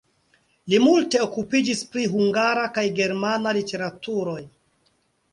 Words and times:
Li 0.71 0.77
multe 0.83 1.19
okupiĝis 1.25 1.83
pri 1.95 2.05
hungara 2.13 2.63
kaj 2.77 2.85
germana 3.01 3.53
literaturoj. 3.59 4.39